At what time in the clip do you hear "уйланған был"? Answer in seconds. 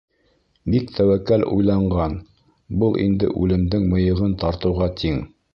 1.57-2.99